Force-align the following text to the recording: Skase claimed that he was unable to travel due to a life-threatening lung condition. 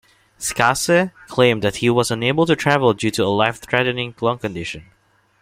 Skase 0.39 1.11
claimed 1.27 1.61
that 1.61 1.75
he 1.75 1.87
was 1.87 2.09
unable 2.09 2.47
to 2.47 2.55
travel 2.55 2.91
due 2.95 3.11
to 3.11 3.23
a 3.23 3.27
life-threatening 3.27 4.15
lung 4.19 4.39
condition. 4.39 4.85